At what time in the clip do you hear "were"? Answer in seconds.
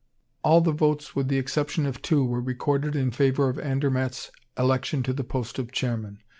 2.25-2.41